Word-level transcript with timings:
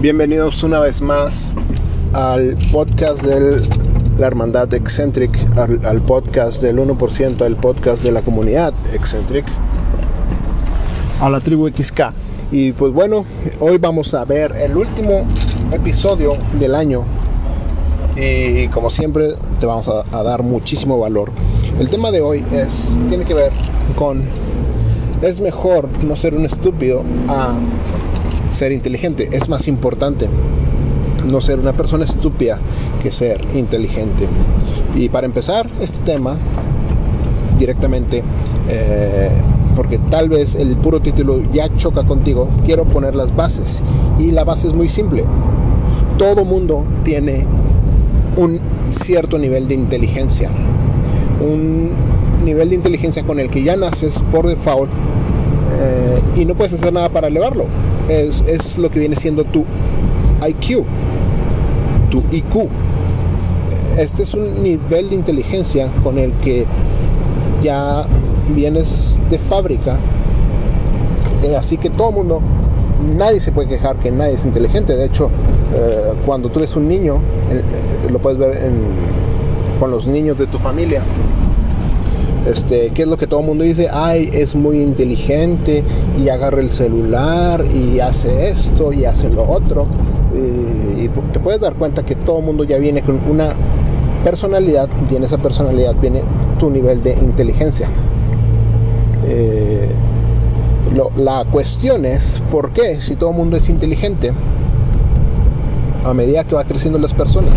Bienvenidos 0.00 0.62
una 0.62 0.78
vez 0.78 1.00
más 1.00 1.54
al 2.12 2.54
podcast 2.70 3.22
de 3.22 3.62
la 4.18 4.26
Hermandad 4.26 4.72
Eccentric, 4.74 5.30
al, 5.56 6.02
podcast 6.02 6.60
del 6.60 6.76
1%, 6.76 7.40
al 7.40 7.56
podcast 7.56 8.02
de 8.02 8.12
la 8.12 8.20
comunidad 8.20 8.74
Eccentric, 8.92 9.46
a 11.18 11.30
la 11.30 11.40
tribu 11.40 11.70
XK. 11.70 12.12
Y 12.52 12.72
pues 12.72 12.92
bueno, 12.92 13.24
hoy 13.58 13.78
vamos 13.78 14.12
a 14.12 14.26
ver 14.26 14.52
el 14.52 14.76
último 14.76 15.26
episodio 15.72 16.34
del 16.60 16.74
año. 16.74 17.04
Y 18.16 18.68
como 18.68 18.90
siempre, 18.90 19.32
te 19.60 19.64
vamos 19.64 19.88
a, 19.88 20.04
a 20.14 20.22
dar 20.22 20.42
muchísimo 20.42 20.98
valor. 20.98 21.32
El 21.80 21.88
tema 21.88 22.10
de 22.10 22.20
hoy 22.20 22.44
es, 22.52 22.94
tiene 23.08 23.24
que 23.24 23.32
ver 23.32 23.50
con 23.96 24.22
es 25.22 25.40
mejor 25.40 25.88
no 26.04 26.14
ser 26.16 26.34
un 26.34 26.44
estúpido 26.44 27.02
a 27.28 27.54
ser 28.56 28.72
inteligente. 28.72 29.28
Es 29.32 29.48
más 29.48 29.68
importante 29.68 30.28
no 31.26 31.40
ser 31.40 31.58
una 31.58 31.72
persona 31.72 32.04
estúpida 32.04 32.58
que 33.02 33.12
ser 33.12 33.44
inteligente. 33.54 34.26
Y 34.94 35.08
para 35.08 35.26
empezar 35.26 35.68
este 35.80 36.02
tema 36.02 36.36
directamente, 37.58 38.22
eh, 38.68 39.30
porque 39.74 39.98
tal 39.98 40.28
vez 40.28 40.54
el 40.54 40.76
puro 40.76 41.00
título 41.00 41.42
ya 41.52 41.74
choca 41.76 42.04
contigo, 42.04 42.48
quiero 42.64 42.84
poner 42.84 43.14
las 43.14 43.34
bases. 43.34 43.82
Y 44.18 44.30
la 44.30 44.44
base 44.44 44.68
es 44.68 44.74
muy 44.74 44.88
simple. 44.88 45.24
Todo 46.16 46.44
mundo 46.44 46.84
tiene 47.04 47.44
un 48.36 48.60
cierto 48.90 49.38
nivel 49.38 49.68
de 49.68 49.74
inteligencia. 49.74 50.50
Un 51.40 51.90
nivel 52.44 52.70
de 52.70 52.76
inteligencia 52.76 53.22
con 53.24 53.38
el 53.38 53.50
que 53.50 53.62
ya 53.62 53.76
naces 53.76 54.22
por 54.30 54.46
default 54.46 54.90
eh, 55.78 56.22
y 56.36 56.44
no 56.44 56.54
puedes 56.54 56.72
hacer 56.72 56.92
nada 56.92 57.10
para 57.10 57.26
elevarlo. 57.26 57.66
Es, 58.08 58.42
es, 58.46 58.78
lo 58.78 58.90
que 58.90 59.00
viene 59.00 59.16
siendo 59.16 59.44
tu 59.44 59.64
IQ, 60.46 60.84
tu 62.10 62.22
IQ. 62.30 62.68
Este 63.98 64.22
es 64.22 64.34
un 64.34 64.62
nivel 64.62 65.10
de 65.10 65.14
inteligencia 65.16 65.88
con 66.02 66.18
el 66.18 66.32
que 66.34 66.66
ya 67.62 68.06
vienes 68.54 69.16
de 69.30 69.38
fábrica. 69.38 69.98
Eh, 71.42 71.56
así 71.56 71.76
que 71.76 71.90
todo 71.90 72.12
mundo, 72.12 72.40
nadie 73.16 73.40
se 73.40 73.52
puede 73.52 73.68
quejar 73.68 73.96
que 73.96 74.10
nadie 74.10 74.34
es 74.34 74.44
inteligente. 74.44 74.94
De 74.96 75.06
hecho, 75.06 75.30
eh, 75.74 76.12
cuando 76.24 76.48
tú 76.48 76.60
eres 76.60 76.76
un 76.76 76.88
niño, 76.88 77.18
lo 78.08 78.18
puedes 78.20 78.38
ver 78.38 78.70
con 79.80 79.90
los 79.90 80.06
niños 80.06 80.38
de 80.38 80.46
tu 80.46 80.58
familia 80.58 81.02
este, 82.46 82.90
¿Qué 82.90 83.02
es 83.02 83.08
lo 83.08 83.16
que 83.16 83.26
todo 83.26 83.40
el 83.40 83.46
mundo 83.46 83.64
dice? 83.64 83.88
Ay, 83.92 84.30
es 84.32 84.54
muy 84.54 84.80
inteligente 84.80 85.82
y 86.22 86.28
agarra 86.28 86.60
el 86.60 86.70
celular 86.70 87.64
y 87.72 87.98
hace 88.00 88.48
esto 88.48 88.92
y 88.92 89.04
hace 89.04 89.28
lo 89.28 89.48
otro. 89.48 89.86
Y, 90.34 91.08
te 91.32 91.40
puedes 91.40 91.60
dar 91.60 91.74
cuenta 91.74 92.04
que 92.04 92.14
todo 92.14 92.38
el 92.40 92.44
mundo 92.44 92.64
ya 92.64 92.78
viene 92.78 93.02
con 93.02 93.20
una 93.28 93.54
personalidad 94.24 94.88
y 95.10 95.16
en 95.16 95.24
esa 95.24 95.38
personalidad 95.38 95.94
viene 96.00 96.20
tu 96.58 96.70
nivel 96.70 97.02
de 97.02 97.12
inteligencia. 97.14 97.88
Eh, 99.26 99.88
la 101.16 101.44
cuestión 101.50 102.04
es, 102.04 102.42
¿por 102.50 102.72
qué 102.72 103.00
si 103.00 103.16
todo 103.16 103.30
el 103.30 103.36
mundo 103.36 103.56
es 103.56 103.68
inteligente? 103.68 104.32
A 106.04 106.14
medida 106.14 106.44
que 106.44 106.54
va 106.54 106.64
creciendo 106.64 106.98
las 106.98 107.12
personas, 107.12 107.54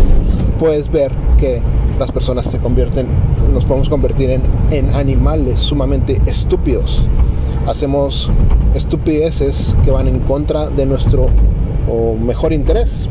puedes 0.58 0.90
ver 0.90 1.12
que 1.38 1.62
las 1.98 2.10
personas 2.12 2.46
se 2.46 2.58
convierten, 2.58 3.06
nos 3.52 3.64
podemos 3.64 3.88
convertir 3.88 4.30
en, 4.30 4.42
en 4.70 4.94
animales 4.94 5.60
sumamente 5.60 6.20
estúpidos. 6.26 7.04
Hacemos 7.66 8.30
estupideces 8.74 9.76
que 9.84 9.90
van 9.90 10.08
en 10.08 10.20
contra 10.20 10.70
de 10.70 10.86
nuestro 10.86 11.28
mejor 12.20 12.52
interés. 12.52 13.08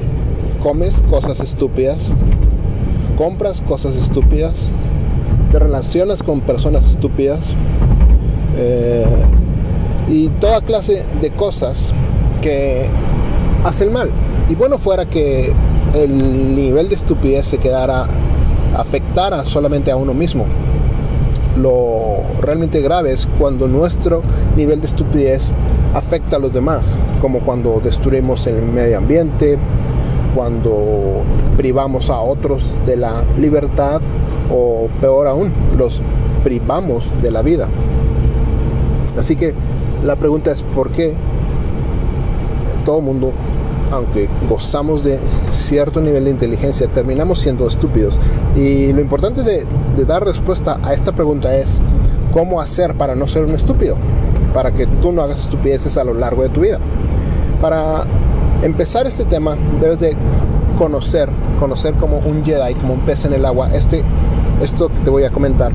Comes 0.63 1.01
cosas 1.09 1.39
estúpidas, 1.39 1.97
compras 3.17 3.61
cosas 3.61 3.95
estúpidas, 3.95 4.55
te 5.51 5.59
relacionas 5.59 6.21
con 6.21 6.41
personas 6.41 6.85
estúpidas 6.85 7.39
eh, 8.57 9.05
y 10.09 10.27
toda 10.39 10.61
clase 10.61 11.05
de 11.21 11.31
cosas 11.31 11.93
que 12.41 12.87
hacen 13.63 13.93
mal. 13.93 14.11
Y 14.49 14.55
bueno 14.55 14.77
fuera 14.77 15.05
que 15.05 15.53
el 15.93 16.55
nivel 16.55 16.89
de 16.89 16.95
estupidez 16.95 17.47
se 17.47 17.57
quedara 17.57 18.07
afectara 18.75 19.43
solamente 19.45 19.91
a 19.91 19.95
uno 19.95 20.13
mismo. 20.13 20.45
Lo 21.57 22.17
realmente 22.41 22.81
grave 22.81 23.11
es 23.11 23.27
cuando 23.37 23.67
nuestro 23.67 24.21
nivel 24.55 24.81
de 24.81 24.87
estupidez 24.87 25.53
afecta 25.93 26.37
a 26.37 26.39
los 26.39 26.53
demás, 26.53 26.97
como 27.21 27.39
cuando 27.39 27.81
destruimos 27.83 28.47
el 28.47 28.61
medio 28.61 28.97
ambiente, 28.97 29.57
cuando 30.35 31.23
privamos 31.57 32.09
a 32.09 32.19
otros 32.19 32.75
de 32.85 32.95
la 32.95 33.23
libertad 33.37 34.01
o 34.51 34.87
peor 35.01 35.27
aún, 35.27 35.51
los 35.77 36.01
privamos 36.43 37.09
de 37.21 37.31
la 37.31 37.41
vida. 37.41 37.67
Así 39.17 39.35
que 39.35 39.53
la 40.05 40.15
pregunta 40.15 40.51
es 40.51 40.61
por 40.61 40.91
qué 40.91 41.13
todo 42.85 42.99
el 42.99 43.05
mundo 43.05 43.33
aunque 43.91 44.29
gozamos 44.47 45.03
de 45.03 45.19
cierto 45.51 46.01
nivel 46.01 46.25
de 46.25 46.31
inteligencia, 46.31 46.87
terminamos 46.87 47.39
siendo 47.39 47.67
estúpidos. 47.67 48.19
Y 48.55 48.93
lo 48.93 49.01
importante 49.01 49.43
de, 49.43 49.65
dar 50.05 50.23
respuesta 50.23 50.77
a 50.81 50.93
esta 50.93 51.11
pregunta 51.11 51.55
es 51.55 51.79
cómo 52.31 52.61
hacer 52.61 52.95
para 52.95 53.15
no 53.15 53.27
ser 53.27 53.43
un 53.43 53.55
estúpido, 53.55 53.97
para 54.53 54.71
que 54.71 54.87
tú 54.87 55.11
no 55.11 55.21
hagas 55.21 55.41
estupideces 55.41 55.97
a 55.97 56.03
lo 56.03 56.13
largo 56.13 56.43
de 56.43 56.49
tu 56.49 56.61
vida. 56.61 56.79
Para 57.61 58.05
empezar 58.61 59.07
este 59.07 59.25
tema 59.25 59.57
debes 59.81 59.99
de 59.99 60.17
conocer, 60.77 61.29
conocer 61.59 61.93
como 61.95 62.19
un 62.19 62.43
Jedi, 62.45 62.75
como 62.75 62.93
un 62.93 63.01
pez 63.01 63.25
en 63.25 63.33
el 63.33 63.45
agua, 63.45 63.73
este, 63.73 64.01
esto 64.61 64.89
que 64.89 64.99
te 64.99 65.09
voy 65.09 65.23
a 65.23 65.29
comentar, 65.29 65.71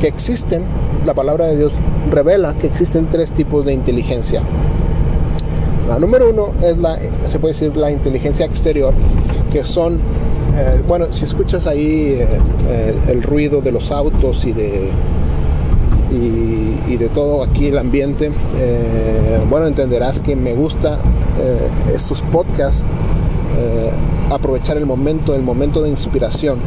que 0.00 0.08
existen, 0.08 0.64
la 1.06 1.14
palabra 1.14 1.46
de 1.46 1.56
Dios 1.56 1.72
revela 2.10 2.54
que 2.54 2.66
existen 2.66 3.08
tres 3.08 3.32
tipos 3.32 3.64
de 3.64 3.72
inteligencia. 3.72 4.42
La 5.92 5.98
número 5.98 6.30
uno 6.30 6.54
es 6.64 6.78
la, 6.78 6.98
se 7.26 7.38
puede 7.38 7.52
decir, 7.52 7.76
la 7.76 7.90
inteligencia 7.90 8.46
exterior, 8.46 8.94
que 9.52 9.62
son, 9.62 10.00
eh, 10.56 10.82
bueno, 10.88 11.12
si 11.12 11.26
escuchas 11.26 11.66
ahí 11.66 12.16
eh, 12.18 12.26
eh, 12.66 12.94
el 13.08 13.22
ruido 13.22 13.60
de 13.60 13.72
los 13.72 13.92
autos 13.92 14.46
y 14.46 14.52
de, 14.52 14.88
y, 16.88 16.96
de 16.96 17.08
todo 17.10 17.42
aquí 17.42 17.66
el 17.66 17.76
ambiente, 17.76 18.32
bueno, 19.50 19.66
entenderás 19.66 20.20
que 20.20 20.34
me 20.34 20.54
gusta 20.54 20.98
estos 21.94 22.22
podcasts, 22.22 22.84
aprovechar 24.30 24.78
el 24.78 24.86
momento, 24.86 25.34
el 25.34 25.42
momento 25.42 25.82
de 25.82 25.90
inspiración. 25.90 26.58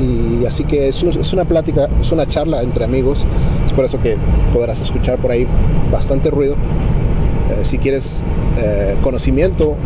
Y 0.00 0.44
así 0.44 0.64
que 0.64 0.88
es, 0.88 1.02
es 1.02 1.32
una 1.32 1.46
plática, 1.46 1.88
es 2.00 2.12
una 2.12 2.26
charla 2.26 2.62
entre 2.62 2.84
amigos, 2.84 3.24
es 3.66 3.72
por 3.72 3.86
eso 3.86 3.98
que 4.00 4.16
podrás 4.52 4.82
escuchar 4.82 5.18
por 5.18 5.30
ahí 5.30 5.46
bastante 5.90 6.30
ruido. 6.30 6.56
Eh, 7.52 7.64
si 7.64 7.78
quieres 7.78 8.20
eh, 8.58 8.96
conocimiento 9.02 9.76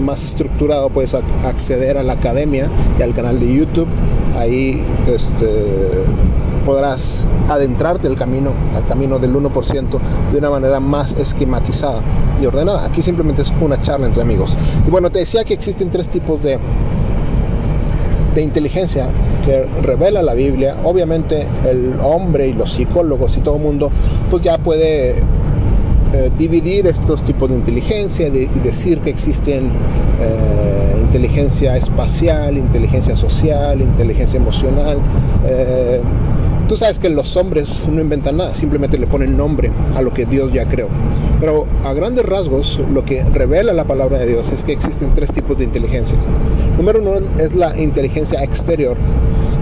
más 0.00 0.22
estructurado, 0.22 0.90
puedes 0.90 1.14
acceder 1.14 1.98
a 1.98 2.02
la 2.02 2.14
academia 2.14 2.68
y 2.98 3.02
al 3.02 3.14
canal 3.14 3.40
de 3.40 3.52
YouTube. 3.52 3.88
Ahí 4.36 4.84
este, 5.06 6.04
podrás 6.64 7.26
adentrarte 7.48 8.06
el 8.06 8.16
camino, 8.16 8.52
al 8.76 8.86
camino 8.86 9.18
del 9.18 9.34
1% 9.34 9.98
de 10.32 10.38
una 10.38 10.50
manera 10.50 10.80
más 10.80 11.12
esquematizada 11.14 12.00
y 12.40 12.46
ordenada. 12.46 12.84
Aquí 12.84 13.02
simplemente 13.02 13.42
es 13.42 13.52
una 13.60 13.80
charla 13.82 14.06
entre 14.06 14.22
amigos. 14.22 14.54
Y 14.86 14.90
bueno, 14.90 15.10
te 15.10 15.20
decía 15.20 15.44
que 15.44 15.54
existen 15.54 15.90
tres 15.90 16.08
tipos 16.08 16.42
de, 16.42 16.58
de 18.34 18.42
inteligencia 18.42 19.08
que 19.44 19.64
revela 19.82 20.22
la 20.22 20.34
Biblia. 20.34 20.76
Obviamente 20.84 21.46
el 21.68 21.94
hombre 22.00 22.48
y 22.48 22.52
los 22.52 22.72
psicólogos 22.72 23.36
y 23.36 23.40
todo 23.40 23.56
el 23.56 23.62
mundo 23.62 23.90
pues 24.30 24.42
ya 24.42 24.58
puede 24.58 25.16
eh, 26.14 26.30
dividir 26.38 26.86
estos 26.86 27.22
tipos 27.22 27.50
de 27.50 27.56
inteligencia 27.56 28.28
y 28.28 28.46
decir 28.46 29.00
que 29.00 29.10
existen 29.10 29.66
eh, 30.20 30.98
inteligencia 31.02 31.76
espacial, 31.76 32.56
inteligencia 32.56 33.14
social, 33.14 33.82
inteligencia 33.82 34.38
emocional. 34.38 34.98
Eh, 35.44 36.00
tú 36.66 36.76
sabes 36.76 36.98
que 36.98 37.10
los 37.10 37.36
hombres 37.36 37.68
no 37.90 38.00
inventan 38.00 38.38
nada, 38.38 38.54
simplemente 38.54 38.96
le 38.96 39.06
ponen 39.06 39.36
nombre 39.36 39.70
a 39.96 40.00
lo 40.00 40.14
que 40.14 40.24
Dios 40.24 40.50
ya 40.50 40.66
creó. 40.66 40.88
Pero 41.40 41.66
a 41.84 41.92
grandes 41.92 42.24
rasgos, 42.24 42.80
lo 42.90 43.04
que 43.04 43.22
revela 43.24 43.74
la 43.74 43.84
palabra 43.84 44.18
de 44.18 44.28
Dios 44.28 44.50
es 44.50 44.64
que 44.64 44.72
existen 44.72 45.12
tres 45.12 45.30
tipos 45.30 45.58
de 45.58 45.64
inteligencia. 45.64 46.16
Número 46.78 47.00
uno 47.00 47.14
es 47.38 47.54
la 47.54 47.78
inteligencia 47.78 48.42
exterior, 48.42 48.96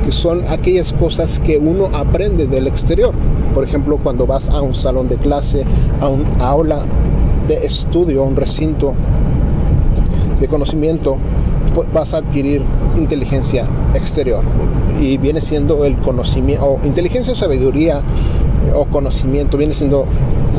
que 0.05 0.12
son 0.12 0.44
aquellas 0.49 0.93
cosas 0.93 1.41
que 1.41 1.59
uno 1.59 1.91
aprende 1.93 2.47
del 2.47 2.69
exterior. 2.69 3.15
Por 3.56 3.64
ejemplo, 3.64 3.97
cuando 3.97 4.26
vas 4.26 4.50
a 4.50 4.61
un 4.61 4.75
salón 4.75 5.08
de 5.08 5.17
clase, 5.17 5.64
a 6.03 6.08
un 6.08 6.26
aula 6.43 6.82
de 7.49 7.64
estudio, 7.64 8.23
a 8.23 8.26
un 8.26 8.37
recinto 8.37 8.93
de 10.38 10.47
conocimiento, 10.47 11.17
vas 11.91 12.12
a 12.12 12.19
adquirir 12.19 12.62
inteligencia 12.99 13.64
exterior. 13.94 14.44
Y 15.00 15.17
viene 15.17 15.41
siendo 15.41 15.87
el 15.87 15.97
conocimiento, 16.00 16.67
o 16.67 16.87
inteligencia 16.87 17.32
o 17.32 17.37
sabiduría 17.37 18.03
o 18.75 18.85
conocimiento, 18.85 19.56
viene 19.56 19.73
siendo 19.73 20.05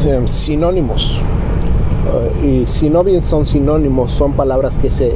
eh, 0.04 0.24
sinónimos. 0.26 1.20
Eh, 2.42 2.64
y 2.64 2.68
si 2.68 2.90
no 2.90 3.04
bien 3.04 3.22
son 3.22 3.46
sinónimos, 3.46 4.12
son 4.12 4.34
palabras 4.34 4.76
que 4.76 4.90
se 4.90 5.14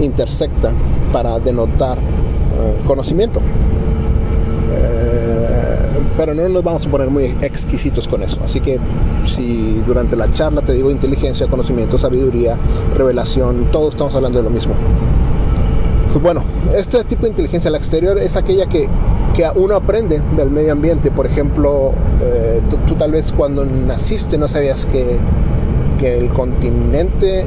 intersectan 0.00 0.74
para 1.12 1.38
denotar 1.38 1.98
eh, 1.98 2.80
conocimiento. 2.84 3.40
Pero 6.16 6.34
no 6.34 6.48
nos 6.48 6.62
vamos 6.62 6.86
a 6.86 6.90
poner 6.90 7.08
muy 7.08 7.36
exquisitos 7.40 8.06
con 8.06 8.22
eso. 8.22 8.38
Así 8.44 8.60
que 8.60 8.78
si 9.26 9.82
durante 9.86 10.16
la 10.16 10.30
charla 10.32 10.62
te 10.62 10.72
digo 10.72 10.90
inteligencia, 10.90 11.46
conocimiento, 11.46 11.98
sabiduría, 11.98 12.58
revelación, 12.96 13.68
todos 13.72 13.94
estamos 13.94 14.14
hablando 14.14 14.38
de 14.38 14.44
lo 14.44 14.50
mismo. 14.50 14.74
Pues 16.12 16.22
bueno, 16.22 16.44
este 16.76 17.02
tipo 17.04 17.22
de 17.22 17.28
inteligencia 17.28 17.70
al 17.70 17.74
exterior 17.74 18.18
es 18.18 18.36
aquella 18.36 18.66
que, 18.66 18.86
que 19.34 19.46
uno 19.54 19.74
aprende 19.74 20.20
del 20.36 20.50
medio 20.50 20.72
ambiente. 20.72 21.10
Por 21.10 21.26
ejemplo, 21.26 21.92
eh, 22.20 22.60
tú, 22.86 22.94
tal 22.96 23.12
vez 23.12 23.32
cuando 23.32 23.64
naciste 23.64 24.36
no 24.36 24.46
sabías 24.46 24.84
que, 24.84 25.16
que 25.98 26.18
el 26.18 26.28
continente 26.28 27.46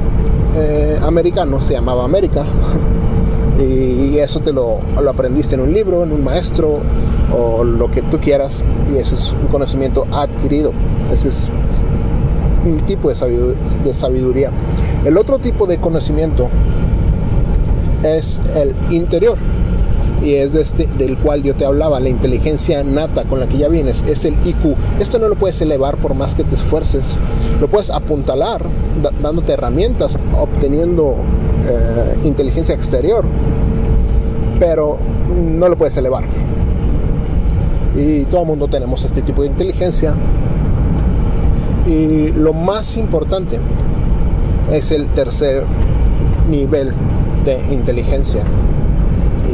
eh, 0.56 0.98
americano 1.00 1.60
se 1.60 1.74
llamaba 1.74 2.04
América. 2.04 2.44
y 3.58 4.18
eso 4.18 4.40
te 4.40 4.52
lo, 4.52 4.80
lo, 5.00 5.10
aprendiste 5.10 5.54
en 5.54 5.62
un 5.62 5.72
libro, 5.72 6.02
en 6.02 6.12
un 6.12 6.22
maestro 6.22 6.78
o 7.36 7.64
lo 7.64 7.90
que 7.90 8.02
tú 8.02 8.18
quieras. 8.18 8.64
Y 8.92 8.98
eso 8.98 9.14
es 9.14 9.32
un 9.32 9.48
conocimiento 9.48 10.06
adquirido. 10.12 10.72
Ese 11.12 11.28
es 11.28 11.50
un 12.64 12.84
tipo 12.86 13.08
de 13.08 13.94
sabiduría. 13.94 14.50
El 15.04 15.16
otro 15.16 15.38
tipo 15.38 15.66
de 15.66 15.78
conocimiento 15.78 16.48
es 18.02 18.40
el 18.54 18.74
interior 18.90 19.38
y 20.22 20.34
es 20.34 20.52
de 20.52 20.62
este 20.62 20.86
del 20.86 21.16
cual 21.18 21.42
yo 21.42 21.54
te 21.54 21.64
hablaba, 21.64 22.00
la 22.00 22.08
inteligencia 22.08 22.82
nata 22.82 23.24
con 23.24 23.38
la 23.38 23.46
que 23.46 23.58
ya 23.58 23.68
vienes, 23.68 24.02
es 24.08 24.24
el 24.24 24.34
IQ. 24.44 24.76
Esto 24.98 25.18
no 25.18 25.28
lo 25.28 25.36
puedes 25.36 25.60
elevar 25.60 25.96
por 25.98 26.14
más 26.14 26.34
que 26.34 26.44
te 26.44 26.54
esfuerces, 26.54 27.04
lo 27.60 27.68
puedes 27.68 27.90
apuntalar 27.90 28.62
dándote 29.22 29.52
herramientas, 29.52 30.16
obteniendo 30.36 31.16
eh, 31.68 32.18
inteligencia 32.24 32.74
exterior, 32.74 33.24
pero 34.58 34.98
no 35.58 35.68
lo 35.68 35.76
puedes 35.76 35.96
elevar. 35.96 36.24
Y 37.96 38.24
todo 38.26 38.42
el 38.42 38.46
mundo 38.46 38.68
tenemos 38.68 39.04
este 39.04 39.22
tipo 39.22 39.42
de 39.42 39.48
inteligencia. 39.48 40.14
Y 41.86 42.32
lo 42.32 42.52
más 42.52 42.96
importante 42.96 43.58
es 44.72 44.90
el 44.90 45.08
tercer 45.08 45.64
nivel 46.48 46.92
de 47.44 47.60
inteligencia. 47.72 48.42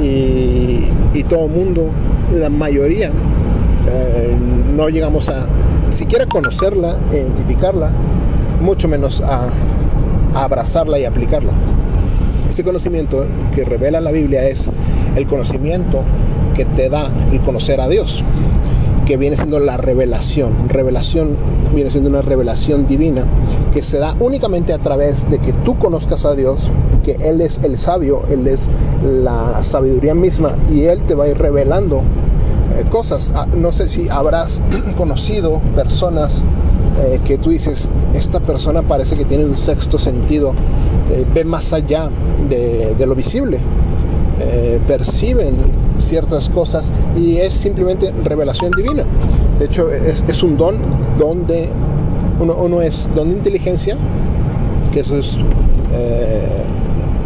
Y, 0.02 0.90
todo 1.28 1.46
el 1.46 1.52
mundo, 1.52 1.86
la 2.34 2.50
mayoría, 2.50 3.08
eh, 3.08 4.36
no 4.74 4.88
llegamos 4.88 5.28
a 5.28 5.46
siquiera 5.90 6.26
conocerla, 6.26 6.96
identificarla, 7.12 7.90
mucho 8.60 8.88
menos 8.88 9.22
a 9.22 9.48
abrazarla 10.34 10.98
y 10.98 11.04
aplicarla. 11.04 11.52
Ese 12.52 12.64
conocimiento 12.64 13.24
que 13.54 13.64
revela 13.64 13.98
la 14.02 14.10
Biblia 14.10 14.46
es 14.46 14.68
el 15.16 15.26
conocimiento 15.26 16.04
que 16.54 16.66
te 16.66 16.90
da 16.90 17.10
el 17.32 17.40
conocer 17.40 17.80
a 17.80 17.88
Dios 17.88 18.22
que 19.06 19.16
viene 19.16 19.36
siendo 19.36 19.58
la 19.58 19.78
revelación. 19.78 20.68
Revelación 20.68 21.34
viene 21.74 21.90
siendo 21.90 22.10
una 22.10 22.20
revelación 22.20 22.86
divina 22.86 23.24
que 23.72 23.82
se 23.82 23.96
da 23.96 24.14
únicamente 24.20 24.74
a 24.74 24.78
través 24.78 25.26
de 25.30 25.38
que 25.38 25.54
tú 25.54 25.78
conozcas 25.78 26.26
a 26.26 26.34
Dios, 26.34 26.68
que 27.02 27.12
Él 27.22 27.40
es 27.40 27.58
el 27.64 27.78
sabio, 27.78 28.20
Él 28.30 28.46
es 28.46 28.68
la 29.02 29.64
sabiduría 29.64 30.14
misma 30.14 30.50
y 30.70 30.82
Él 30.82 31.04
te 31.04 31.14
va 31.14 31.24
a 31.24 31.28
ir 31.28 31.38
revelando 31.38 32.02
eh, 32.78 32.84
cosas. 32.90 33.32
Ah, 33.34 33.46
no 33.46 33.72
sé 33.72 33.88
si 33.88 34.10
habrás 34.10 34.60
conocido 34.98 35.62
personas 35.74 36.42
eh, 37.00 37.20
que 37.24 37.38
tú 37.38 37.50
dices, 37.50 37.88
esta 38.14 38.40
persona 38.40 38.82
parece 38.82 39.16
que 39.16 39.24
tiene 39.24 39.44
un 39.44 39.56
sexto 39.56 39.98
sentido, 39.98 40.54
eh, 41.10 41.24
ve 41.32 41.44
más 41.44 41.72
allá 41.72 42.10
de, 42.48 42.94
de 42.96 43.06
lo 43.06 43.14
visible, 43.14 43.58
perciben 44.88 45.54
ciertas 46.00 46.48
cosas 46.48 46.90
y 47.16 47.36
es 47.36 47.54
simplemente 47.54 48.12
revelación 48.24 48.72
divina. 48.72 49.04
De 49.58 49.66
hecho, 49.66 49.90
es, 49.90 50.42
un 50.42 50.56
don 50.56 50.78
donde 51.16 51.68
uno, 52.40 52.82
es 52.82 53.08
don 53.14 53.30
de 53.30 53.36
inteligencia, 53.36 53.96
que 54.92 55.00
eso 55.00 55.18
es, 55.18 55.36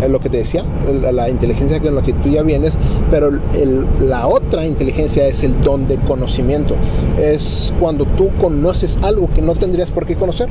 eh, 0.02 0.08
lo 0.08 0.20
que 0.20 0.28
te 0.28 0.38
decía, 0.38 0.64
la, 1.12 1.28
inteligencia 1.28 1.80
con 1.80 1.94
la 1.94 2.02
que 2.02 2.12
tú 2.12 2.28
ya 2.28 2.42
vienes, 2.42 2.78
pero 3.10 3.30
la 4.00 4.26
otra 4.26 4.66
inteligencia 4.66 5.26
es 5.26 5.42
el 5.42 5.60
don 5.62 5.86
de 5.86 5.96
conocimiento. 5.98 6.74
Es 7.18 7.72
cuando 7.80 8.04
tú 8.04 8.30
conoces 8.40 8.98
algo 9.02 9.28
que 9.34 9.42
no 9.42 9.54
tendrías 9.54 9.90
por 9.90 10.06
qué 10.06 10.16
conocer. 10.16 10.48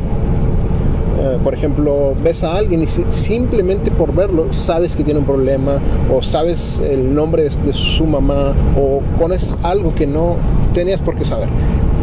Eh, 1.25 1.37
por 1.43 1.53
ejemplo, 1.53 2.13
ves 2.21 2.43
a 2.43 2.55
alguien 2.55 2.83
y 2.83 2.87
simplemente 2.87 3.89
por 3.89 4.13
verlo 4.13 4.51
sabes 4.51 4.95
que 4.95 5.03
tiene 5.03 5.21
un 5.21 5.25
problema 5.25 5.79
o 6.13 6.21
sabes 6.21 6.79
el 6.79 7.15
nombre 7.15 7.49
de, 7.49 7.73
su 7.73 8.05
mamá 8.05 8.53
o 8.77 9.01
conoces 9.17 9.57
algo 9.63 9.95
que 9.95 10.05
no 10.05 10.35
tenías 10.73 11.01
por 11.01 11.15
qué 11.15 11.25
saber. 11.25 11.47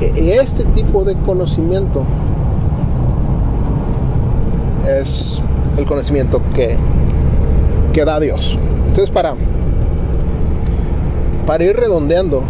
E, 0.01 0.39
este 0.41 0.65
tipo 0.65 1.05
de 1.05 1.15
conocimiento 1.15 2.05
es 4.89 5.41
el 5.77 5.87
conocimiento 5.87 6.41
que, 6.55 6.77
que 7.93 8.05
da 8.05 8.19
Dios. 8.21 8.59
Entonces 8.89 9.11
para, 9.11 9.35
para 11.47 11.65
ir 11.65 11.77
redondeando, 11.77 12.43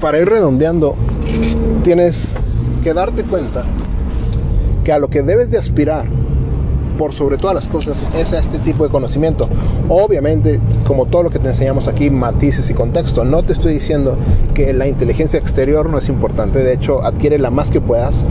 para 0.00 0.18
ir 0.18 0.28
redondeando, 0.28 0.96
tienes 1.82 2.32
que 2.82 2.92
darte 2.92 3.22
cuenta 3.24 3.64
que 4.84 4.92
a 4.92 4.98
lo 4.98 5.08
que 5.08 5.22
debes 5.22 5.50
de 5.50 5.58
aspirar 5.58 6.06
por 6.98 7.12
sobre 7.12 7.38
todas 7.38 7.54
las 7.54 7.66
cosas 7.66 8.04
es 8.16 8.32
a 8.32 8.38
este 8.38 8.58
tipo 8.58 8.84
de 8.84 8.90
conocimiento. 8.90 9.48
Obviamente, 9.88 10.60
como 10.86 11.06
todo 11.06 11.24
lo 11.24 11.30
que 11.30 11.38
te 11.38 11.48
enseñamos 11.48 11.88
aquí, 11.88 12.10
matices 12.10 12.68
y 12.70 12.74
contexto. 12.74 13.24
No 13.24 13.42
te 13.42 13.52
estoy 13.52 13.74
diciendo 13.74 14.16
que 14.54 14.72
la 14.72 14.86
inteligencia 14.86 15.38
exterior 15.38 15.88
no 15.88 15.98
es 15.98 16.08
importante. 16.08 16.60
De 16.60 16.72
hecho, 16.72 17.04
adquiere 17.04 17.38
la 17.38 17.50
más 17.50 17.70
que 17.70 17.80
puedas. 17.80 18.24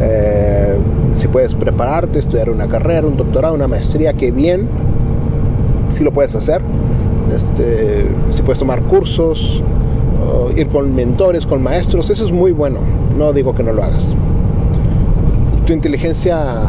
Eh, 0.00 0.76
si 1.16 1.28
puedes 1.28 1.54
prepararte, 1.54 2.18
estudiar 2.18 2.50
una 2.50 2.68
carrera, 2.68 3.06
un 3.06 3.16
doctorado, 3.16 3.54
una 3.54 3.68
maestría, 3.68 4.12
que 4.12 4.30
bien, 4.30 4.68
si 5.90 6.04
lo 6.04 6.12
puedes 6.12 6.34
hacer. 6.34 6.62
Este, 7.34 8.06
si 8.32 8.42
puedes 8.42 8.58
tomar 8.58 8.82
cursos, 8.82 9.62
ir 10.56 10.68
con 10.68 10.94
mentores, 10.94 11.46
con 11.46 11.62
maestros, 11.62 12.10
eso 12.10 12.24
es 12.24 12.32
muy 12.32 12.52
bueno. 12.52 12.80
No 13.16 13.32
digo 13.32 13.54
que 13.54 13.62
no 13.62 13.72
lo 13.72 13.82
hagas 13.82 14.04
tu 15.68 15.74
inteligencia 15.74 16.64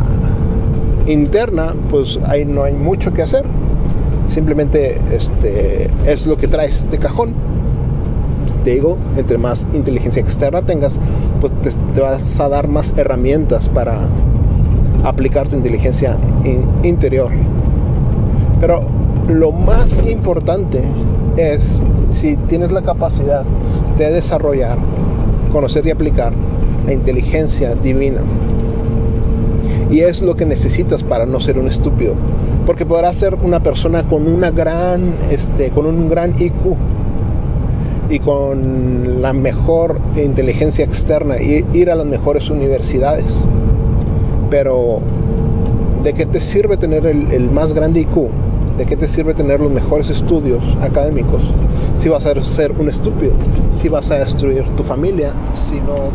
interna, 1.08 1.74
pues 1.90 2.20
ahí 2.28 2.44
no 2.44 2.64
hay 2.64 2.74
mucho 2.74 3.14
que 3.14 3.22
hacer. 3.22 3.46
Simplemente 4.28 5.00
este, 5.14 5.90
es 6.06 6.28
lo 6.28 6.38
que 6.38 6.50
traes 6.50 6.92
de 6.92 6.98
cajón. 6.98 7.34
Te 8.64 8.72
digo, 8.72 8.98
entre 9.16 9.38
más 9.38 9.66
inteligencia 9.74 10.22
externa 10.22 10.62
tengas, 10.62 11.00
pues 11.40 11.54
te, 11.94 12.02
vas 12.02 12.40
a 12.40 12.50
dar 12.50 12.68
más 12.68 12.94
herramientas 12.98 13.70
para 13.70 14.02
aplicar 15.04 15.48
tu 15.48 15.56
inteligencia 15.56 16.18
interior. 16.84 17.32
Pero 18.60 18.82
lo 19.30 19.52
más 19.52 20.02
importante 20.06 20.84
es 21.38 21.80
si 22.14 22.36
tienes 22.36 22.72
la 22.72 22.82
capacidad 22.82 23.46
de 23.98 24.12
desarrollar, 24.12 24.78
conocer 25.52 25.86
y 25.88 25.92
aplicar 25.92 26.34
la 26.86 26.94
inteligencia 26.94 27.76
divina 27.76 28.20
y 29.90 30.02
es 30.02 30.22
lo 30.22 30.36
que 30.36 30.46
necesitas 30.46 31.04
para 31.04 31.26
no 31.26 31.40
ser 31.40 31.58
un 31.58 31.68
estúpido. 31.68 32.14
Porque 32.66 32.86
podrás 32.86 33.16
ser 33.16 33.36
una 33.36 33.62
persona 33.62 34.08
con 34.08 34.28
una 34.28 34.52
gran, 34.52 35.16
este, 35.32 35.72
con 35.72 35.86
un 35.86 36.10
gran 36.10 36.36
IQ 36.40 36.76
y 38.10 38.20
con 38.20 39.22
la 39.22 39.34
mejor 39.34 40.00
inteligencia 40.16 40.84
externa 40.84 41.42
y 41.42 41.66
ir 41.74 41.90
a 41.92 41.96
las 41.96 42.06
mejores 42.06 42.50
universidades. 42.50 43.46
Pero 44.50 45.00
¿de 46.04 46.14
qué 46.14 46.26
te 46.26 46.42
sirve 46.42 46.78
tener 46.78 47.06
el, 47.06 47.52
más 47.52 47.74
grande 47.74 48.02
IQ? 48.02 48.30
¿De 48.78 48.86
qué 48.86 48.96
te 48.96 49.08
sirve 49.08 49.34
tener 49.34 49.60
los 49.60 49.72
mejores 49.72 50.10
estudios 50.10 50.64
académicos 50.82 51.42
si 51.98 52.10
vas 52.10 52.26
a 52.26 52.42
ser 52.42 52.72
un 52.80 52.90
estúpido? 52.90 53.34
Si 53.82 53.90
vas 53.90 54.10
a 54.10 54.16
destruir 54.16 54.64
tu 54.76 54.84
familia, 54.84 55.34
si 55.56 55.76
no 55.76 56.12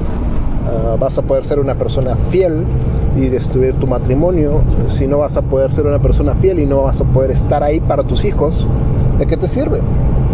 Ah, 0.66 0.96
vas 0.98 1.18
a 1.18 1.22
poder 1.22 1.44
ser 1.44 1.58
una 1.58 1.74
persona 1.74 2.16
fiel 2.30 2.64
y 3.16 3.28
destruir 3.28 3.74
tu 3.74 3.86
matrimonio, 3.86 4.62
si 4.88 5.06
no 5.06 5.18
vas 5.18 5.36
a 5.36 5.42
poder 5.42 5.72
ser 5.72 5.86
una 5.86 6.00
persona 6.00 6.34
fiel 6.34 6.58
y 6.58 6.66
no 6.66 6.82
vas 6.82 7.00
a 7.00 7.04
poder 7.04 7.30
estar 7.30 7.62
ahí 7.62 7.80
para 7.80 8.02
tus 8.02 8.24
hijos, 8.24 8.66
¿de 9.18 9.26
qué 9.26 9.36
te 9.36 9.46
sirve? 9.46 9.80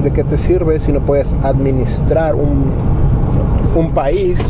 ¿De 0.02 0.12
qué 0.12 0.24
te 0.24 0.38
sirve 0.38 0.80
si 0.80 0.92
no 0.92 1.00
puedes 1.00 1.34
administrar 1.34 2.34
un, 2.34 2.72
un 3.74 3.92
país, 3.92 4.40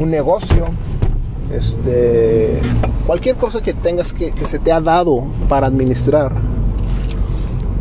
un 0.00 0.10
negocio, 0.10 0.66
este, 1.52 2.58
cualquier 3.06 3.36
cosa 3.36 3.62
que 3.62 3.72
tengas 3.72 4.12
que, 4.12 4.32
que 4.32 4.44
se 4.44 4.58
te 4.58 4.70
ha 4.70 4.80
dado 4.80 5.24
para 5.48 5.66
administrar? 5.66 6.32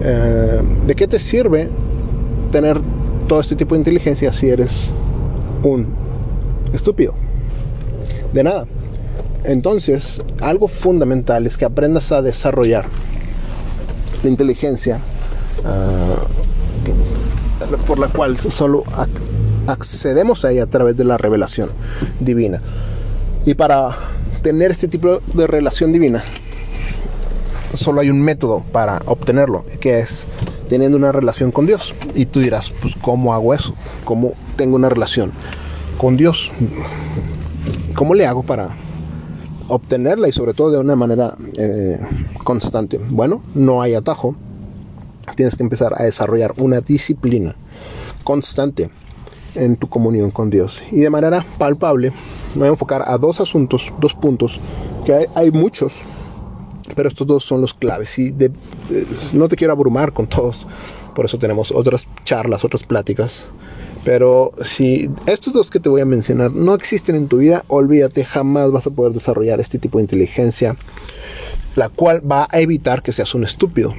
Eh, 0.01 0.61
¿De 0.87 0.95
qué 0.95 1.07
te 1.07 1.19
sirve 1.19 1.69
tener 2.51 2.81
todo 3.27 3.41
este 3.41 3.55
tipo 3.55 3.75
de 3.75 3.79
inteligencia 3.79 4.31
si 4.31 4.49
eres 4.49 4.89
un 5.63 5.93
estúpido. 6.73 7.13
De 8.31 8.43
nada. 8.43 8.67
Entonces, 9.43 10.21
algo 10.41 10.67
fundamental 10.67 11.45
es 11.45 11.57
que 11.57 11.65
aprendas 11.65 12.11
a 12.11 12.21
desarrollar 12.21 12.85
la 14.23 14.29
inteligencia 14.29 14.99
ah, 15.65 16.15
por 17.87 17.99
la 17.99 18.07
cual 18.07 18.37
solo 18.37 18.83
accedemos 19.67 20.45
a 20.45 20.51
ella 20.51 20.63
a 20.63 20.67
través 20.67 20.97
de 20.97 21.03
la 21.03 21.17
revelación 21.17 21.69
divina. 22.19 22.61
Y 23.45 23.55
para 23.55 23.91
tener 24.41 24.71
este 24.71 24.87
tipo 24.87 25.21
de 25.33 25.47
relación 25.47 25.91
divina, 25.91 26.23
solo 27.75 28.01
hay 28.01 28.09
un 28.09 28.21
método 28.21 28.63
para 28.71 29.01
obtenerlo, 29.05 29.63
que 29.79 29.99
es 29.99 30.25
teniendo 30.69 30.97
una 30.97 31.11
relación 31.11 31.51
con 31.51 31.65
Dios. 31.65 31.93
Y 32.15 32.25
tú 32.25 32.39
dirás, 32.39 32.71
pues 32.81 32.95
¿cómo 33.01 33.33
hago 33.33 33.53
eso? 33.53 33.73
¿Cómo 34.05 34.33
tengo 34.55 34.75
una 34.75 34.89
relación 34.89 35.31
con 35.97 36.17
Dios? 36.17 36.51
¿Cómo 37.95 38.13
le 38.13 38.25
hago 38.25 38.43
para 38.43 38.69
obtenerla 39.67 40.27
y 40.27 40.33
sobre 40.33 40.53
todo 40.53 40.71
de 40.71 40.79
una 40.79 40.95
manera 40.95 41.35
eh, 41.57 41.99
constante? 42.43 42.99
Bueno, 43.09 43.43
no 43.53 43.81
hay 43.81 43.93
atajo. 43.93 44.35
Tienes 45.35 45.55
que 45.55 45.63
empezar 45.63 45.93
a 45.95 46.03
desarrollar 46.03 46.53
una 46.57 46.81
disciplina 46.81 47.55
constante 48.23 48.89
en 49.55 49.77
tu 49.77 49.87
comunión 49.87 50.31
con 50.31 50.49
Dios. 50.49 50.83
Y 50.91 51.01
de 51.01 51.09
manera 51.09 51.45
palpable, 51.57 52.11
me 52.53 52.59
voy 52.59 52.67
a 52.67 52.71
enfocar 52.71 53.03
a 53.07 53.17
dos 53.17 53.39
asuntos, 53.39 53.91
dos 53.99 54.13
puntos, 54.13 54.59
que 55.05 55.27
hay, 55.35 55.51
muchos, 55.51 55.93
pero 56.95 57.09
estos 57.09 57.27
dos 57.27 57.43
son 57.43 57.61
los 57.61 57.73
claves. 57.73 58.17
Y 58.19 58.33
no 59.33 59.47
te 59.47 59.55
quiero 59.55 59.73
abrumar 59.73 60.13
con 60.13 60.27
todos, 60.27 60.65
por 61.15 61.25
eso 61.25 61.37
tenemos 61.37 61.71
otras 61.71 62.07
charlas, 62.23 62.63
otras 62.63 62.83
pláticas. 62.83 63.43
Pero 64.03 64.51
si 64.61 65.09
estos 65.27 65.53
dos 65.53 65.69
que 65.69 65.79
te 65.79 65.87
voy 65.87 66.01
a 66.01 66.05
mencionar 66.05 66.51
no 66.51 66.73
existen 66.73 67.15
en 67.15 67.27
tu 67.27 67.37
vida, 67.37 67.63
olvídate, 67.69 68.25
jamás 68.25 68.71
vas 68.71 68.85
a 68.85 68.89
poder 68.89 69.13
desarrollar 69.13 69.61
este 69.61 69.79
tipo 69.79 69.97
de 69.97 70.03
inteligencia, 70.03 70.75
la 71.77 71.87
cual 71.87 72.19
va 72.29 72.47
a 72.51 72.59
evitar 72.59 73.01
que 73.01 73.13
seas 73.13 73.33
un 73.33 73.45
estúpido. 73.45 73.93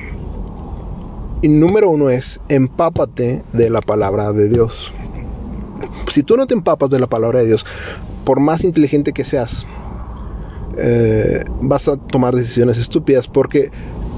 Y 1.45 1.49
número 1.49 1.91
uno 1.91 2.09
es, 2.09 2.41
empápate 2.49 3.43
de 3.53 3.69
la 3.69 3.83
palabra 3.83 4.33
de 4.33 4.49
Dios. 4.49 4.91
Si 6.11 6.23
tú 6.23 6.39
no 6.39 6.47
te 6.47 6.55
empapas 6.55 6.89
de 6.89 6.99
la 6.99 7.07
palabra 7.07 7.41
de 7.41 7.49
Dios, 7.49 7.67
por 8.25 8.41
más 8.41 8.65
inteligente 8.65 9.13
que 9.13 9.27
seas, 9.27 9.67
eh, 10.79 11.45
vas 11.61 11.87
a 11.89 11.99
tomar 11.99 12.35
decisiones 12.35 12.79
estúpidas 12.79 13.29
porque 13.29 13.71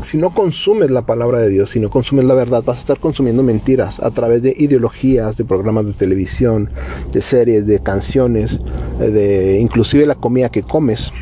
si 0.02 0.18
no 0.18 0.34
consumes 0.34 0.92
la 0.92 1.02
palabra 1.02 1.40
de 1.40 1.48
Dios, 1.48 1.70
si 1.70 1.80
no 1.80 1.90
consumes 1.90 2.26
la 2.26 2.34
verdad, 2.34 2.62
vas 2.64 2.76
a 2.76 2.80
estar 2.82 3.00
consumiendo 3.00 3.42
mentiras 3.42 3.98
a 3.98 4.12
través 4.12 4.42
de 4.42 4.54
ideologías, 4.56 5.36
de 5.36 5.44
programas 5.44 5.84
de 5.86 5.94
televisión, 5.94 6.70
de 7.10 7.22
series, 7.22 7.66
de 7.66 7.80
canciones, 7.80 8.60
eh, 9.00 9.10
de 9.10 9.58
inclusive 9.58 10.06
la 10.06 10.14
comida 10.14 10.48
que 10.48 10.62
comes. 10.62 11.12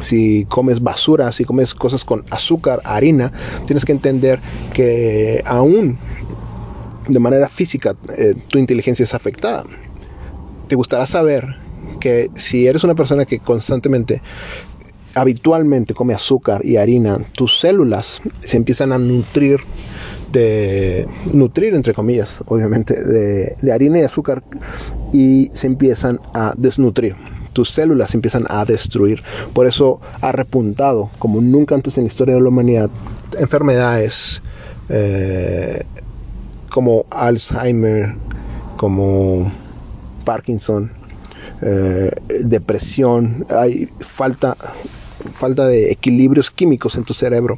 Si 0.00 0.44
comes 0.46 0.82
basura, 0.82 1.32
si 1.32 1.44
comes 1.44 1.74
cosas 1.74 2.04
con 2.04 2.24
azúcar, 2.30 2.80
harina, 2.84 3.32
tienes 3.66 3.84
que 3.84 3.92
entender 3.92 4.40
que 4.72 5.42
aún 5.46 5.98
de 7.08 7.18
manera 7.18 7.48
física 7.48 7.94
eh, 8.16 8.34
tu 8.48 8.58
inteligencia 8.58 9.02
es 9.02 9.14
afectada. 9.14 9.64
Te 10.68 10.76
gustará 10.76 11.06
saber 11.06 11.56
que 12.00 12.30
si 12.34 12.66
eres 12.66 12.84
una 12.84 12.94
persona 12.94 13.24
que 13.24 13.38
constantemente, 13.38 14.22
habitualmente 15.14 15.94
come 15.94 16.14
azúcar 16.14 16.64
y 16.64 16.76
harina, 16.76 17.18
tus 17.32 17.60
células 17.60 18.20
se 18.40 18.56
empiezan 18.56 18.92
a 18.92 18.98
nutrir 18.98 19.60
de 20.32 21.06
nutrir 21.32 21.74
entre 21.74 21.94
comillas 21.94 22.42
obviamente 22.46 23.00
de, 23.04 23.54
de, 23.60 23.72
harina 23.72 24.00
y 24.00 24.02
azúcar 24.02 24.42
y 25.12 25.50
se 25.54 25.68
empiezan 25.68 26.18
a 26.32 26.54
desnutrir 26.56 27.14
tus 27.54 27.70
células 27.70 28.14
empiezan 28.14 28.44
a 28.50 28.66
destruir 28.66 29.22
por 29.54 29.66
eso 29.66 30.00
ha 30.20 30.32
repuntado 30.32 31.10
como 31.18 31.40
nunca 31.40 31.74
antes 31.74 31.96
en 31.96 32.04
la 32.04 32.08
historia 32.08 32.34
de 32.34 32.42
la 32.42 32.48
humanidad 32.50 32.90
enfermedades 33.38 34.42
eh, 34.90 35.84
como 36.70 37.06
Alzheimer 37.10 38.16
como 38.76 39.50
Parkinson, 40.24 40.90
eh, 41.62 42.10
depresión, 42.40 43.46
hay 43.48 43.88
falta, 44.00 44.56
falta 45.34 45.66
de 45.66 45.92
equilibrios 45.92 46.50
químicos 46.50 46.96
en 46.96 47.04
tu 47.04 47.14
cerebro. 47.14 47.56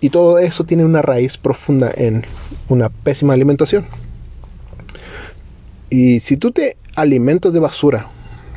Y 0.00 0.10
todo 0.10 0.38
eso 0.38 0.64
tiene 0.64 0.84
una 0.84 1.02
raíz 1.02 1.36
profunda 1.36 1.90
en 1.94 2.24
una 2.68 2.88
pésima 2.88 3.32
alimentación. 3.32 3.86
Y 5.88 6.20
si 6.20 6.36
tú 6.36 6.52
te 6.52 6.76
alimentas 6.94 7.52
de 7.52 7.60
basura, 7.60 8.06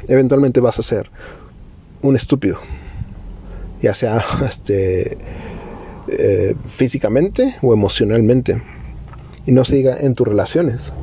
eventualmente 0.07 0.59
vas 0.59 0.79
a 0.79 0.83
ser 0.83 1.09
un 2.01 2.15
estúpido. 2.15 2.57
Ya 3.81 3.93
sea 3.93 4.23
este, 4.45 5.17
eh, 6.07 6.55
físicamente 6.65 7.55
o 7.61 7.73
emocionalmente. 7.73 8.61
Y 9.45 9.51
no 9.51 9.65
se 9.65 9.75
diga 9.75 9.97
en 9.97 10.15
tus 10.15 10.27
relaciones. 10.27 10.93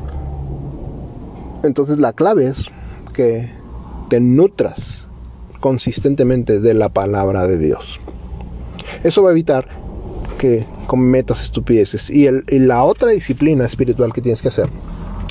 Entonces 1.62 1.99
la 1.99 2.12
clave 2.12 2.47
es 2.47 2.71
que 3.12 3.50
te 4.09 4.21
nutras 4.21 5.04
consistentemente 5.61 6.61
de 6.61 6.75
la 6.75 6.88
palabra 6.88 7.47
de 7.47 7.59
Dios. 7.59 8.00
Eso 9.04 9.23
va 9.23 9.28
a 9.28 9.33
evitar 9.33 9.69
que 10.38 10.64
cometas 10.87 11.42
estupideces. 11.42 12.09
Y, 12.09 12.26
y 12.26 12.59
la 12.61 12.83
otra 12.83 13.11
disciplina 13.11 13.66
espiritual 13.66 14.12
que 14.12 14.23
tienes 14.23 14.40
que 14.40 14.49
hacer, 14.49 14.71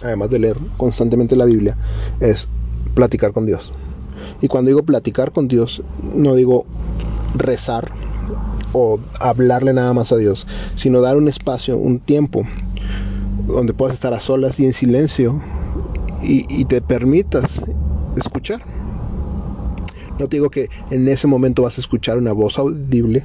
además 0.04 0.30
de 0.30 0.40
leer 0.40 0.58
constantemente 0.78 1.36
la 1.36 1.46
Biblia, 1.46 1.76
es 2.20 2.48
platicar 3.00 3.32
con 3.32 3.46
Dios. 3.46 3.72
Y 4.42 4.50
cuando 4.50 4.68
digo 4.68 4.84
platicar 4.84 5.32
con 5.32 5.48
Dios, 5.48 5.82
no 6.14 6.36
digo 6.36 6.66
rezar 7.34 7.92
o 8.74 9.00
hablarle 9.22 9.72
nada 9.74 9.94
más 9.94 10.12
a 10.12 10.18
Dios, 10.18 10.46
sino 10.76 11.00
dar 11.00 11.16
un 11.16 11.30
espacio, 11.30 11.78
un 11.78 12.00
tiempo 12.00 12.44
donde 13.48 13.74
puedas 13.74 13.96
estar 13.96 14.14
a 14.14 14.20
solas 14.20 14.60
y 14.60 14.66
en 14.66 14.74
silencio 14.74 15.42
y, 16.22 16.66
te 16.66 16.82
permitas 16.82 17.64
escuchar. 18.18 18.62
No 20.20 20.28
digo 20.28 20.50
que 20.50 20.70
en 20.92 21.08
ese 21.08 21.28
momento 21.28 21.64
vas 21.64 21.78
a 21.78 21.82
escuchar 21.82 22.18
una 22.18 22.34
voz 22.34 22.60
audible, 22.60 23.24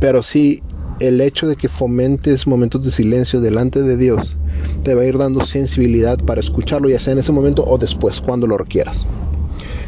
pero 0.00 0.24
sí 0.24 0.64
el 0.98 1.20
hecho 1.20 1.46
de 1.46 1.54
que 1.54 1.68
fomentes 1.68 2.48
momentos 2.48 2.82
de 2.82 2.90
silencio 2.90 3.40
delante 3.40 3.82
de 3.82 3.96
Dios 3.96 4.36
te 4.82 4.94
va 4.94 5.02
a 5.02 5.06
ir 5.06 5.18
dando 5.18 5.44
sensibilidad 5.44 6.18
para 6.18 6.40
escucharlo, 6.40 6.88
ya 6.88 7.00
sea 7.00 7.12
en 7.12 7.18
ese 7.18 7.32
momento 7.32 7.64
o 7.66 7.78
después, 7.78 8.20
cuando 8.20 8.46
lo 8.46 8.56
requieras. 8.56 9.06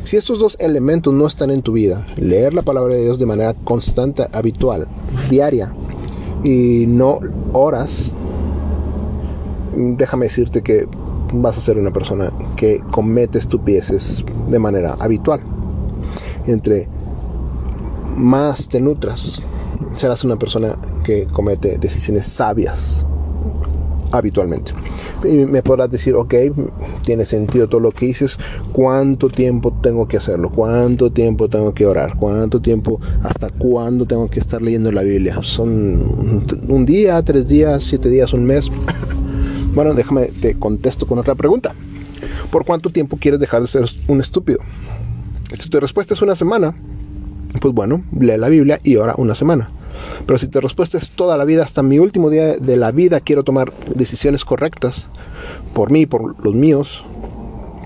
Si 0.04 0.16
estos 0.16 0.38
dos 0.38 0.56
elementos 0.58 1.12
no 1.12 1.26
están 1.26 1.50
en 1.50 1.62
tu 1.62 1.72
vida, 1.72 2.06
leer 2.16 2.54
la 2.54 2.62
palabra 2.62 2.94
de 2.94 3.02
Dios 3.02 3.18
de 3.18 3.26
manera 3.26 3.54
constante, 3.54 4.26
habitual, 4.32 4.88
diaria, 5.28 5.74
y 6.42 6.86
no 6.86 7.20
horas, 7.52 8.12
déjame 9.76 10.26
decirte 10.26 10.62
que 10.62 10.88
vas 11.32 11.58
a 11.58 11.60
ser 11.60 11.78
una 11.78 11.92
persona 11.92 12.32
que 12.56 12.80
comete 12.90 13.38
estupideces 13.38 14.24
de 14.50 14.58
manera 14.58 14.96
habitual. 14.98 15.40
Entre 16.46 16.88
más 18.16 18.68
te 18.68 18.80
nutras, 18.80 19.42
serás 19.96 20.24
una 20.24 20.36
persona 20.36 20.78
que 21.04 21.26
comete 21.26 21.78
decisiones 21.78 22.26
sabias 22.26 23.04
habitualmente. 24.12 24.72
Y 25.24 25.44
me 25.46 25.62
podrás 25.62 25.90
decir, 25.90 26.14
ok, 26.14 26.34
tiene 27.04 27.24
sentido 27.24 27.68
todo 27.68 27.80
lo 27.80 27.90
que 27.90 28.06
dices, 28.06 28.38
¿cuánto 28.72 29.28
tiempo 29.28 29.72
tengo 29.82 30.06
que 30.06 30.16
hacerlo? 30.16 30.50
¿Cuánto 30.50 31.10
tiempo 31.10 31.48
tengo 31.48 31.74
que 31.74 31.86
orar? 31.86 32.16
¿Cuánto 32.16 32.60
tiempo, 32.60 33.00
hasta 33.22 33.50
cuándo 33.50 34.06
tengo 34.06 34.28
que 34.28 34.40
estar 34.40 34.62
leyendo 34.62 34.92
la 34.92 35.02
Biblia? 35.02 35.38
¿Son 35.42 36.44
un 36.68 36.86
día, 36.86 37.22
tres 37.22 37.48
días, 37.48 37.84
siete 37.84 38.08
días, 38.08 38.32
un 38.32 38.44
mes? 38.44 38.70
Bueno, 39.74 39.94
déjame, 39.94 40.24
te 40.40 40.58
contesto 40.58 41.06
con 41.06 41.18
otra 41.20 41.36
pregunta. 41.36 41.72
¿Por 42.50 42.64
cuánto 42.64 42.90
tiempo 42.90 43.16
quieres 43.16 43.38
dejar 43.38 43.62
de 43.62 43.68
ser 43.68 43.84
un 44.08 44.20
estúpido? 44.20 44.58
Si 45.52 45.68
tu 45.68 45.78
respuesta 45.78 46.14
es 46.14 46.22
una 46.22 46.34
semana, 46.34 46.74
pues 47.60 47.72
bueno, 47.72 48.02
lee 48.18 48.38
la 48.38 48.48
Biblia 48.48 48.80
y 48.82 48.96
ora 48.96 49.14
una 49.18 49.34
semana. 49.34 49.70
Pero 50.26 50.38
si 50.38 50.48
tu 50.48 50.60
respuesta 50.60 50.98
es 50.98 51.10
toda 51.10 51.36
la 51.36 51.44
vida, 51.44 51.64
hasta 51.64 51.82
mi 51.82 51.98
último 51.98 52.30
día 52.30 52.56
de 52.56 52.76
la 52.76 52.90
vida 52.90 53.20
quiero 53.20 53.44
tomar 53.44 53.72
decisiones 53.94 54.44
correctas 54.44 55.06
por 55.74 55.90
mí, 55.90 56.06
por 56.06 56.44
los 56.44 56.54
míos, 56.54 57.04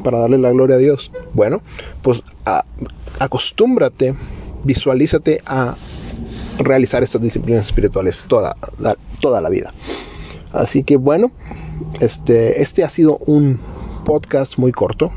para 0.03 0.19
darle 0.19 0.39
la 0.39 0.51
gloria 0.51 0.77
a 0.77 0.79
Dios. 0.79 1.11
Bueno, 1.33 1.63
pues 2.03 2.23
acostúmbrate, 3.19 4.15
visualízate 4.65 5.43
a 5.47 5.75
realizar 6.59 7.03
estas 7.03 7.23
disciplinas 7.23 7.67
espirituales 7.67 8.25
toda, 8.29 8.57
toda 9.21 9.41
la 9.41 9.49
vida. 9.49 9.73
Así 10.53 10.85
que 10.85 10.97
bueno, 10.97 11.33
este, 12.01 12.63
este 12.63 12.85
ha 12.85 12.91
sido 12.91 13.19
un 13.27 13.59
podcast 14.05 14.59
muy 14.59 14.73
corto 14.73 15.13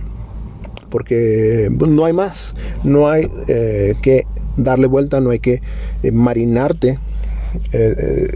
porque 0.90 1.68
no 1.72 2.06
hay 2.06 2.14
más, 2.14 2.56
no 2.84 3.10
hay 3.10 3.28
eh, 3.48 3.96
que 4.02 4.26
darle 4.58 4.88
vuelta, 4.88 5.20
no 5.20 5.32
hay 5.32 5.40
que 5.40 5.62
eh, 6.04 6.12
marinarte. 6.12 7.00
Eh, 7.72 8.32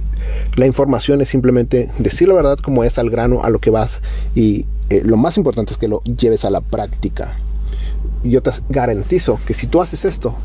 la 0.55 0.65
información 0.65 1.21
es 1.21 1.29
simplemente 1.29 1.89
decir 1.97 2.27
la 2.27 2.35
verdad 2.35 2.57
como 2.57 2.83
es 2.83 2.97
al 2.97 3.09
grano, 3.09 3.43
a 3.43 3.49
lo 3.49 3.59
que 3.59 3.69
vas 3.69 4.01
y 4.33 4.65
lo 5.03 5.17
más 5.17 5.37
importante 5.37 5.73
es 5.73 5.77
que 5.77 5.87
lo 5.87 6.01
lleves 6.03 6.45
a 6.45 6.49
la 6.49 6.61
práctica. 6.61 7.37
Yo 8.23 8.41
te 8.41 8.51
garantizo 8.69 9.39
que 9.45 9.53
si 9.53 9.67
tú 9.67 9.81
haces 9.81 10.05
esto, 10.05 10.35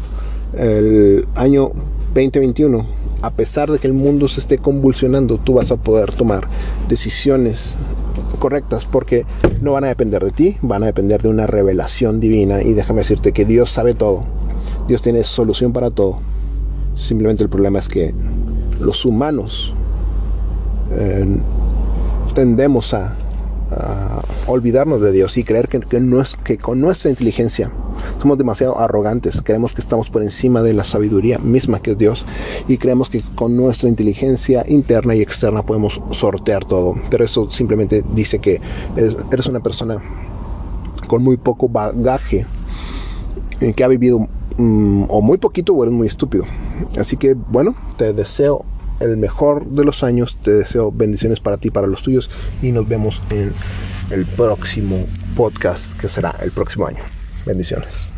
el 0.57 1.27
año 1.35 1.73
2021, 2.15 2.87
a 3.23 3.31
pesar 3.31 3.71
de 3.71 3.79
que 3.79 3.87
el 3.87 3.93
mundo 3.93 4.29
se 4.29 4.41
esté 4.41 4.59
convulsionando, 4.59 5.39
tú 5.39 5.55
vas 5.55 5.71
a 5.71 5.77
poder 5.77 6.13
tomar 6.13 6.47
decisiones 6.89 7.77
correctas 8.39 8.85
porque 8.85 9.25
no 9.61 9.73
van 9.73 9.85
a 9.85 9.89
depender 9.89 10.23
de 10.23 10.31
ti, 10.31 10.57
van 10.61 10.83
a 10.83 10.87
depender 10.87 11.23
de 11.23 11.29
una 11.29 11.47
revelación 11.47 12.21
divina 12.21 12.63
y 12.63 12.75
déjame 12.75 13.01
decirte 13.01 13.33
que 13.33 13.45
Dios 13.45 13.71
sabe 13.71 13.95
todo, 13.95 14.25
Dios 14.87 15.03
tiene 15.03 15.23
solución 15.23 15.73
para 15.73 15.91
todo. 15.91 16.19
Simplemente 16.97 17.43
el 17.43 17.49
problema 17.49 17.79
es 17.79 17.89
que 17.89 18.15
los 18.81 19.05
humanos 19.05 19.75
eh, 20.93 21.41
tendemos 22.35 22.95
a, 22.95 23.17
olvidarnos 24.47 25.01
de 25.01 25.11
Dios 25.11 25.37
y 25.37 25.43
creer 25.43 25.69
que, 25.69 25.81
que 25.81 26.59
con 26.59 26.81
nuestra 26.81 27.11
inteligencia 27.11 27.73
somos 28.21 28.39
demasiado 28.39 28.79
arrogantes, 28.79 29.41
creemos 29.43 29.75
que 29.75 29.81
estamos 29.81 30.11
por 30.11 30.23
encima 30.23 30.63
de 30.63 30.75
la 30.75 30.85
sabiduría 30.85 31.39
misma 31.39 31.81
que 31.81 31.93
es 31.93 31.99
Dios 31.99 32.25
y 32.69 32.79
creemos 32.79 33.11
que 33.11 33.23
con 33.35 33.57
nuestra 33.57 33.89
inteligencia 33.89 34.65
interna 34.69 35.15
y 35.15 35.23
externa 35.23 35.65
podemos 35.65 36.01
sortear 36.11 36.65
todo. 36.65 36.95
Pero 37.11 37.25
eso 37.25 37.51
simplemente 37.51 38.05
dice 38.15 38.39
que 38.39 38.61
eres, 38.97 39.47
una 39.47 39.61
persona 39.61 39.97
con 41.07 41.23
muy 41.23 41.37
poco 41.37 41.69
bagaje, 41.69 42.47
eh, 43.61 43.73
que 43.75 43.85
ha 43.85 43.89
vivido 43.89 44.29
mm, 44.57 45.05
o 45.09 45.23
muy 45.23 45.39
poquito 45.39 45.73
o 45.75 45.83
eres 45.83 45.95
muy 45.95 46.07
estúpido. 46.07 46.45
Así 46.99 47.17
que 47.17 47.35
bueno, 47.35 47.75
te 47.97 48.13
deseo 48.13 48.65
el 49.01 49.17
mejor 49.17 49.67
de 49.67 49.85
los 49.85 50.03
años, 50.03 50.37
te 50.43 50.53
deseo 50.53 50.93
bendiciones 50.93 51.41
para 51.41 51.57
ti, 51.57 51.71
para 51.71 51.87
los 51.87 52.03
tuyos 52.03 52.31
y 52.63 52.73
nos 52.73 52.89
vemos 52.89 53.21
en 53.31 53.53
el 54.11 54.27
próximo 54.27 55.07
podcast 55.37 55.99
que 55.99 56.09
será 56.09 56.35
el 56.43 56.51
próximo 56.51 56.87
año. 56.87 57.01
Bendiciones. 57.47 58.14